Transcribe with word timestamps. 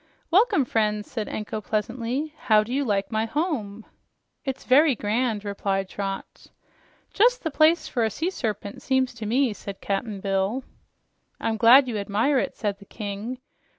"Welcome, 0.31 0.65
friends!" 0.65 1.11
said 1.11 1.29
Anko 1.29 1.61
pleasantly. 1.61 2.33
"How 2.35 2.63
do 2.63 2.73
you 2.73 2.83
like 2.83 3.11
my 3.11 3.25
home?" 3.27 3.85
"It's 4.43 4.63
very 4.65 4.95
grand," 4.95 5.45
replied 5.45 5.87
Trot. 5.89 6.47
"Just 7.13 7.43
the 7.43 7.51
place 7.51 7.87
for 7.87 8.03
a 8.03 8.09
sea 8.09 8.31
serpent, 8.31 8.81
seems 8.81 9.13
to 9.13 9.27
me," 9.27 9.53
said 9.53 9.79
Cap'n 9.79 10.19
Bill. 10.19 10.63
"I'm 11.39 11.55
glad 11.55 11.87
you 11.87 11.97
admire 11.99 12.39
it," 12.39 12.55
said 12.55 12.79
the 12.79 12.85
King. 12.85 13.37